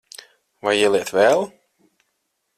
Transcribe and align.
Vai 0.67 0.73
ieliet 0.79 1.13
vēl? 1.17 1.47